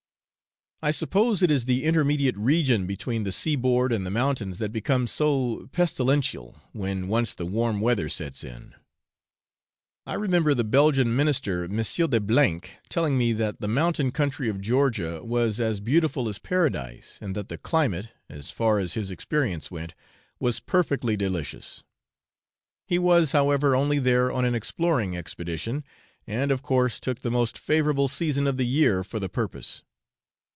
[0.83, 4.71] I suppose it is the intermediate region between the sea board and the mountains that
[4.73, 8.73] becomes so pestilential when once the warm weather sets in.
[10.07, 11.77] I remember the Belgian minister, M.
[11.77, 17.35] de, telling me that the mountain country of Georgia was as beautiful as paradise, and
[17.35, 19.93] that the climate, as far as his experience went,
[20.39, 21.83] was perfectly delicious.
[22.87, 25.83] He was, however, only there on an exploring expedition,
[26.25, 29.83] and, of course, took the most favourable season of the year for the purpose.